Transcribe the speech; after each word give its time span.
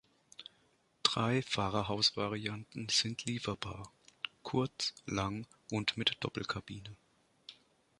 Drei 1.03 1.43
Fahrerhaus-Varianten 1.43 2.89
sind 2.89 3.25
lieferbar: 3.25 3.93
kurz, 4.41 4.95
lang 5.05 5.45
und 5.71 5.95
mit 5.95 6.17
Doppelkabine. 6.21 6.95